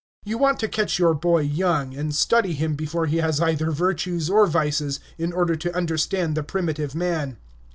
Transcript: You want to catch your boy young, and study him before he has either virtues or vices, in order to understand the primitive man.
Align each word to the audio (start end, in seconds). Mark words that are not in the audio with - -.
You 0.25 0.39
want 0.39 0.59
to 0.61 0.67
catch 0.67 0.97
your 0.97 1.13
boy 1.13 1.41
young, 1.41 1.93
and 1.93 2.15
study 2.15 2.53
him 2.53 2.73
before 2.73 3.05
he 3.05 3.17
has 3.17 3.39
either 3.39 3.69
virtues 3.69 4.31
or 4.31 4.47
vices, 4.47 4.99
in 5.19 5.31
order 5.31 5.55
to 5.55 5.77
understand 5.77 6.33
the 6.33 6.41
primitive 6.41 6.95
man. 6.95 7.37